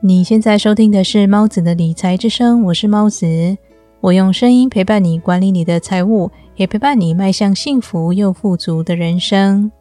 [0.00, 3.58] 你现在收听的是猫子的理财之声，我是猫子，
[4.00, 9.72] 我用声音陪伴你管理你的财务，也陪伴你迈向幸福又富足的人生。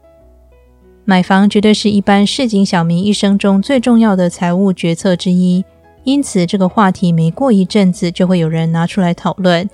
[1.06, 5.64] 买房绝对是一般市井小民一生中最重要的财务决策之一，
[6.04, 9.70] 因此这个话题每过一阵子就会有人拿出来讨论。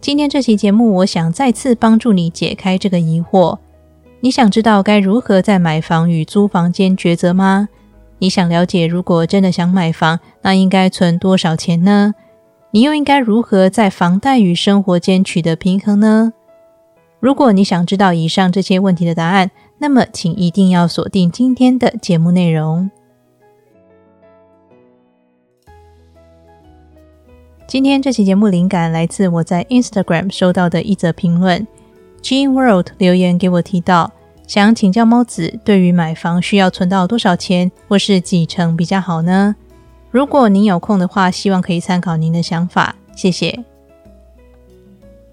[0.00, 3.58] 今天这期节目，我想再次帮助你解开这个疑惑。
[4.20, 7.68] 你想知道该如何在买房与租房间抉择吗？
[8.24, 12.14] 你想了解，如果真的想买房，那应该存多少钱呢？
[12.70, 16.32] 你又应该如何在房贷与生活间取得平衡呢？
[17.20, 22.90] 如果你想知道以上这些问题的答案，那么请一定要锁定今天的节目内容。
[27.66, 31.66] 今天这期节目灵感来自我在 Instagram 收到的一则评论
[32.22, 34.10] ，G World 留言给我提到。
[34.46, 39.56] 想请教猫子，对于买房需要存到多少钱，或是几成比较好呢？
[40.10, 43.64] 如果您有空的话，希望可以参考您的想法，谢谢。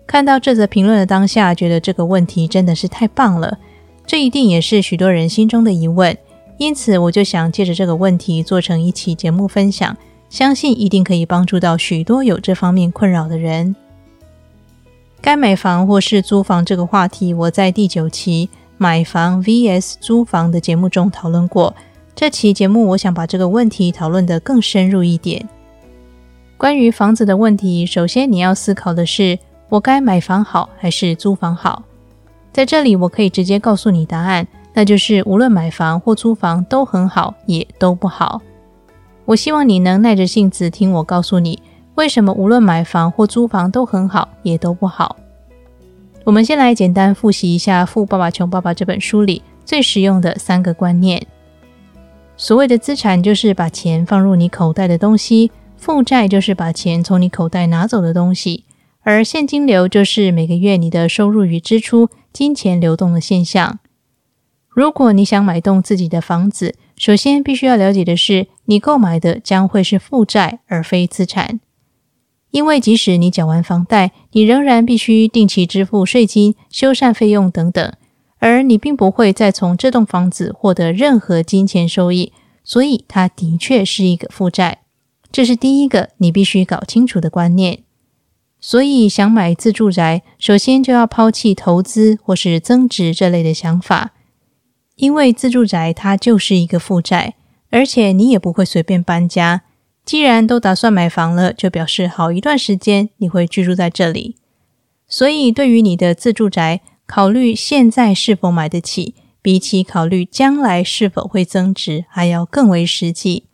[0.07, 3.59] 看到这则评论的当下，觉得这个问题真的是太棒了，
[4.05, 6.17] 这一定也是许多人心中的疑问，
[6.57, 9.95] 因此我就想借着这个问题做成一期节目分享，
[10.29, 13.75] 相信一定可以帮助到许多有这方面困扰的人。
[15.21, 18.49] 该买房或是租房这个话题，我在第九期。
[18.81, 21.75] 买房 vs 租房的节目中讨论过，
[22.15, 25.47] 这期节目我想把这个问题讨论得更深入一点。
[26.57, 29.37] 关于房子的问题，首先你要思考的是，
[29.69, 31.83] 我该买房好还是租房好？
[32.51, 38.41] 在这里，我可以直接告诉你答案，那就是无论买房或租房都很好，也都不好。
[39.25, 41.61] 我希望你能耐着性子听我告诉你，
[41.93, 45.17] 为什么无论买房或租房都很好，也都不好。
[46.23, 51.25] 我们先来简单复习一下《富爸爸穷爸爸》这本书里最实用的三个观念。
[52.37, 58.65] 所谓的资产就是把钱放入你口袋的东西，负债就是把钱从你口袋拿走的东西，
[59.01, 63.79] 而现金流就是每个月你的收入与支出、金钱流动的现象。
[64.69, 71.59] 如果你想买栋自己的房子，首先必须要了解的是，你购买的将会是负债而非资产。
[72.51, 77.93] 因为即使你缴完房贷，你仍然必须定期支付税金、修缮费用等等，
[78.39, 84.79] 而你并不会再从这栋房子获得任何金钱收益，所以它的确是一个负债。
[85.31, 87.83] 这是第一个你必须搞清楚的观念。
[88.59, 94.11] 所以，想买自住宅，首先就要抛弃投资或是增值这类的想法，
[94.97, 97.33] 因为自住宅它就是一个负债，
[97.71, 99.63] 而且你也不会随便搬家。
[100.03, 104.35] 既然都打算买房了，就表示好一段时间你会居住在这里。
[105.07, 113.45] 所以，对于你的自住宅，考虑现在是否买得起，比起考虑将来是否会增值，还要更为实际。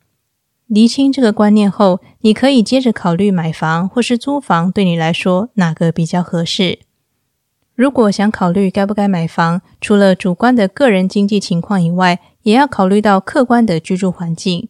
[0.67, 6.79] 厘清这个观念后，你可以接着考虑买房或是租房，对你来说哪个比较合适？
[7.73, 14.67] 如果想考虑该不该买房，除了主观的个人经济情况以外，也要考虑到客观的居住环境。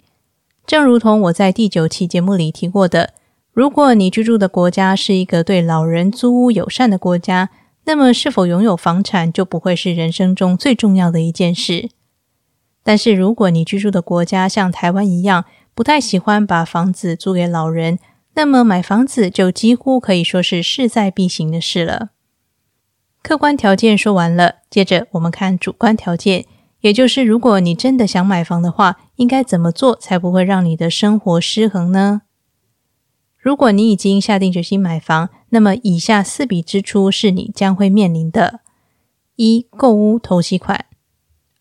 [0.67, 3.13] 正如同我在第九期节目里提过的，
[3.53, 7.49] 如果你居住的国家是一个对老人租屋友善的国家，
[7.85, 11.89] 那么是否拥有房产就不会是人生中最重要的一件事。
[12.83, 17.97] 但是，如果你居住的国家像台湾一样，不太喜欢把房子租给老人，
[18.33, 22.09] 那么买房子就几乎可以说是势在必行的事了。
[23.23, 26.45] 客观条件说完了，接着我们看主观条件。
[26.81, 32.23] 也就是，如果你真的想买房的话，应该怎么做才不会让你的生活失衡呢？
[33.37, 38.61] 如果你已经下定决心买房，那么以下四笔支出是你将会面临的：
[39.35, 40.85] 一、购屋投息款；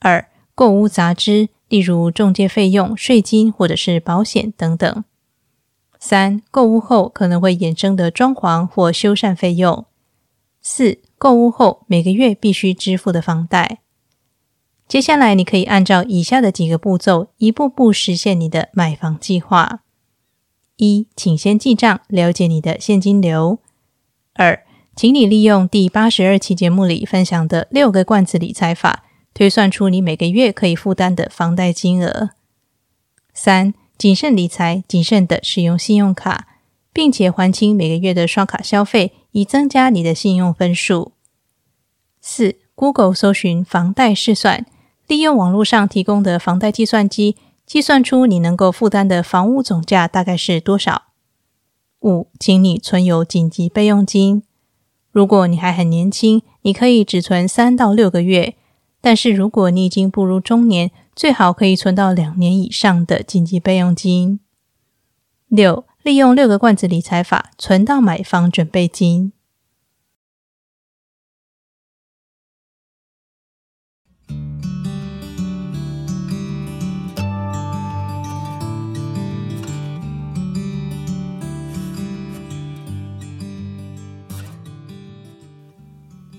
[0.00, 5.05] 二、购屋杂支，例如中介费用、税金或者是保险等等；
[5.99, 9.85] 三、购屋后可能会衍生的装潢或修缮费用；
[10.61, 13.79] 四、购屋后每个月必须支付的房贷。
[14.88, 19.81] 接下来，你可以按照以下的几个步骤，一步步实现你的买房计划：
[20.77, 23.59] 一，请先记账，了解你的现金流；
[24.35, 29.05] 二，请你利用第八十二期节目里分享的六个罐子理财法，
[29.35, 32.29] 推算出你每个月可以负担的房贷金额；
[33.35, 36.47] 三，谨慎理财，谨慎的使用信用卡，
[36.93, 41.11] 并且还清每个月的刷卡消费，以增加你的信用分数；
[42.21, 44.65] 四，Google 搜寻房贷试算。
[45.06, 51.05] 利用网络上提供的房贷计算机，计算出你能够负担的房屋总价大概是多少。
[52.00, 54.43] 五，请你存有紧急备用金。
[55.11, 58.55] 如果你还很年轻，你可以只存三到六个月；
[59.00, 64.41] 但是如果你已经步入中年，最好可以存到两年以上的紧急备用金。
[65.49, 69.32] 六，利用六个罐子理财法存到买房准备金。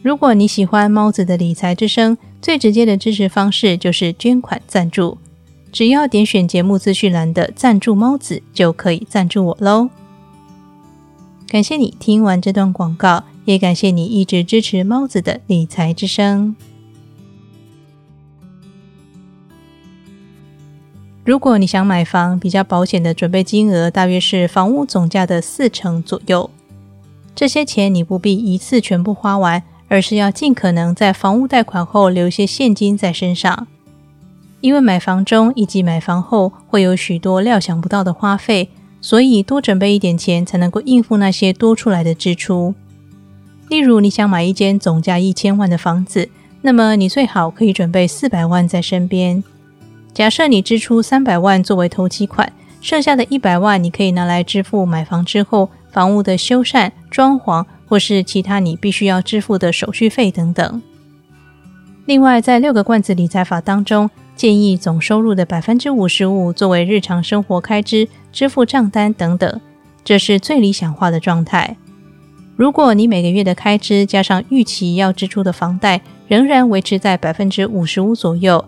[0.07, 5.17] 如果你喜欢猫子的理财之声，最直接的支持方式就是捐款赞助。
[5.69, 9.89] 只要点选节目资讯栏的赞助猫子，就可以赞助我喽。
[11.49, 16.55] 感谢你听完这段广告，也感谢你一直支持猫子的理财之声。
[21.25, 26.49] 如果你想买房，比较保险的准备金额大约是房屋总价的四成左右。
[27.35, 29.61] 这些钱你不必一次全部花完。
[29.87, 33.67] 而是要尽可能在房屋贷款后留一些现金在身上，
[34.61, 38.69] 因为买房中以及买房后会有许多料想不到的花费，
[38.99, 42.75] 所以多准备一点钱才能够应付那些多出来的支出。
[43.69, 46.29] 例如，你想买一间总价一千万的房子，
[46.61, 49.43] 那么你最好可以准备四百万在身边。
[50.13, 52.51] 假设你支出三百万作为投期款，
[52.81, 57.65] 剩下的一百万你可以拿来支付买房之后房屋的修缮、装潢。
[57.87, 60.81] 或是其他你必须要支付的手续费等等。
[62.05, 69.61] 另外，在六个罐子理财法当中，建议总收入的百分之五十五作为日常生活开支、支付账单等等，
[70.03, 71.75] 这是最理想化的状态。
[72.55, 78.65] 如果你每个月的开支加上预期要支出的房贷仍然维持在百分之五十五左右，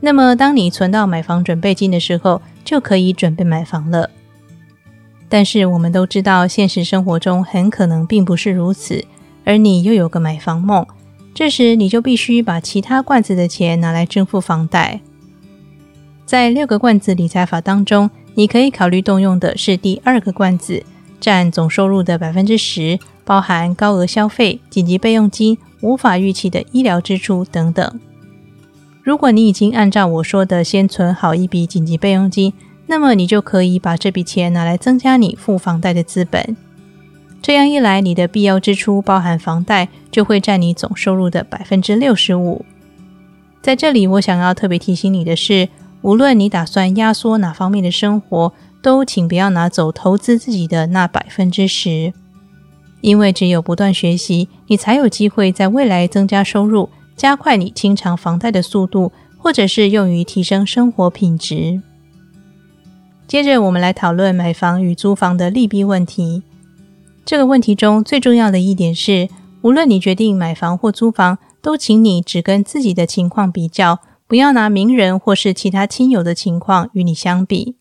[0.00, 4.10] 那么当你存到买房准备金的时候，就可以准备买房了。
[5.32, 9.02] 但是我们都知道，现实生活中很可能并不是如此，
[9.46, 10.86] 而你又有个买房梦，
[11.32, 15.00] 这时你就必须把其他罐子的钱拿来支付房贷。
[16.26, 20.84] 在六个罐子理财法当中，你可以考虑动用的是第二个罐子，
[21.18, 27.98] 占总收入的百分之十，包含高额消费、紧急备用金、无法预期的医疗支出等等。
[29.02, 32.52] 如果你已经按照我说的先存好一笔紧急备用金，
[32.92, 36.54] 那么你就可以把这笔钱拿来增加你付房贷的资本，
[37.40, 42.66] 这样一来，你的必要支出包含房贷就会占你总收入的百分之六十五。
[43.62, 45.70] 在这里，我想要特别提醒你的是，
[46.02, 48.52] 无论你打算压缩哪方面的生活，
[48.82, 52.12] 都请不要拿走投资自己的那百分之十，
[53.00, 61.80] 因为只有不断学习，你才有机会在未来增加收入，加快你清偿房贷的速度，或者是用于提升生活品质。
[63.32, 66.42] 接着，我们来讨论买房与租房的利弊问题。
[67.24, 69.30] 这个问题中最重要的一点是，
[69.62, 77.76] 无论你决定买房或租房，都请你只跟自己的情况比较，不要拿名人或是其他亲友的情况与你相比。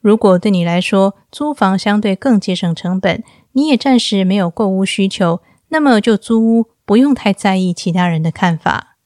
[0.00, 3.22] 如果对你来说租房相对更节省成本，
[3.52, 5.38] 你也暂时没有购物需求，
[5.68, 8.96] 那么就租屋，不用太在意其他人的看法。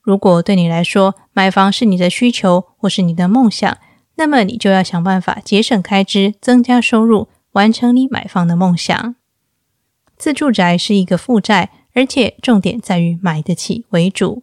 [0.00, 3.76] 如果对你来说买房是你的需求或是你的梦想，
[4.16, 9.14] 那么你就要想办法节省开支，增加收入，完成你买房的梦想。
[10.16, 14.42] 自住宅是一个负债，而且重点在于买得起为主。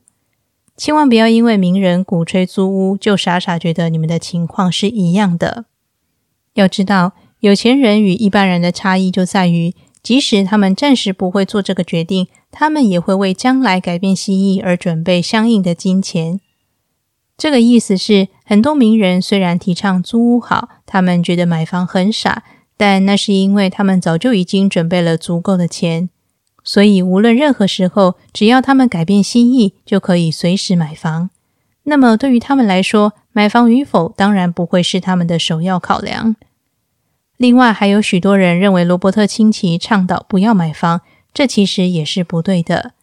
[0.78, 5.66] 千万不要因为名人鼓吹租屋，就傻傻觉得你们的情况是一样的。
[6.54, 16.40] 要知道，有钱人与一般人的差异就在于，即使他们暂时不会做这个决定，他们也会为将来改变心意而准备相应的金钱。
[17.36, 22.44] 这个意思是，很多名人虽然提倡租屋好，他们觉得买房很傻，
[22.78, 26.10] 但那是因为他们早就已经准备了足够的钱，
[26.64, 31.32] 所以无论任何时候，只要他们改变心意，就可以随时买房。
[31.84, 36.36] 那么对于他们来说，买房与否当然不会是他们的首要考量。
[37.36, 41.02] 另外，还有许多人认为罗伯特清崎倡导不要买房，
[41.34, 42.94] 这其实也是不对的。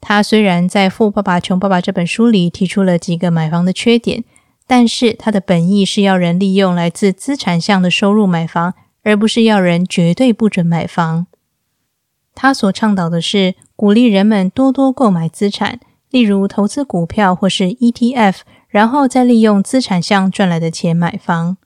[0.00, 4.24] 他虽然在《富爸爸穷爸爸》这本书里提出了几个买房的缺点，
[4.66, 11.26] 但是他的本意是要人利用来自资产项的收入买房，而不是要人绝对不准买房。
[12.34, 15.78] 他所倡导的是鼓励人们多多购买资产，
[16.10, 18.36] 例如投资股票或是 ETF，
[18.68, 21.58] 然后再利用资产项赚来的钱买房。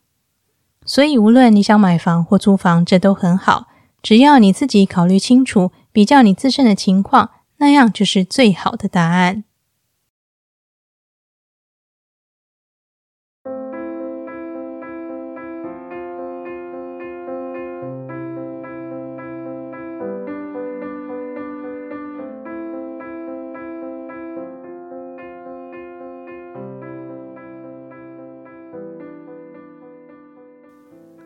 [0.84, 3.68] 所以，无论你想买房或租房，这都很好，
[4.02, 7.30] 只要你自己考虑清楚，比较你自身的情况。
[7.64, 9.42] 那样就是最好的答案。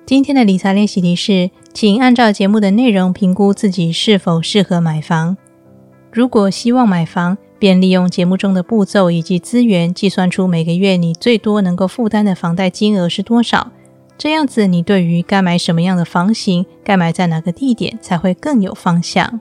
[0.07, 5.37] 今天的理财练习题是请按照节目的内容评估自己是否适合买房。
[6.18, 13.70] 如果希望买房，便利用节目中的步骤以及资源，计算出每个月你最多能够负担的房贷金额是多少。
[14.16, 19.40] 这样子，你对于该买什么样的房型，该买在哪个地点，才会更有方向。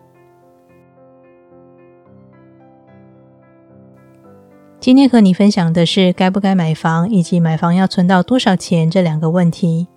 [4.79, 9.87] 今天和你分享的是该不该买房，以及买房要存到多少钱这两个问题。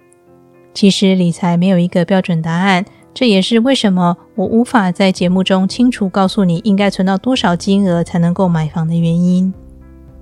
[0.73, 9.53] 其实理财没有一个标准答案，这也是为什么我无法在节目中清楚告诉你应该存到多少金额才能够买房的原因。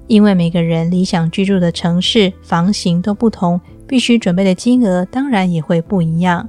[0.08, 6.48] 因为每个人理想居住的城市房型都不同，必须准备的金额当然也会不一样。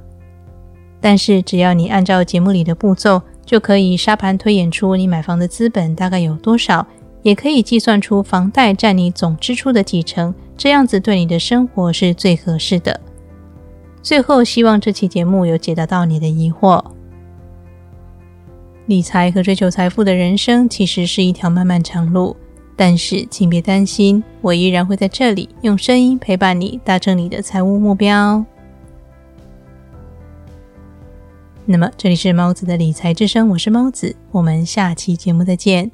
[1.00, 6.84] 但是只要你按照节目里的步骤，就可以沙盘推演出你买房的资本大概有多少，
[7.22, 12.98] 也可以计算出房贷占你总支出的几成，这样子对你的生活是最合适的。
[14.02, 16.82] 最后，希望这期节目有解答到你的疑惑。
[18.90, 22.36] 理财和追求财富的人生其实是一条漫漫长路，
[22.74, 28.44] 但是请别担心，我依然会在这里用声音陪伴你，达成你的财务目标。
[31.64, 35.88] 那么，这里是猫子的理财之声，我是猫子，我们下期节目再见。